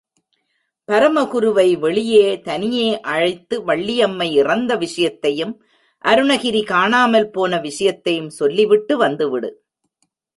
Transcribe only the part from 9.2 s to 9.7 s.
விடு.